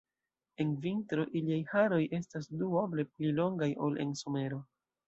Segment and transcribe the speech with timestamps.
[0.63, 4.65] En vintro iliaj haroj estas duoble pli longaj ol en somero.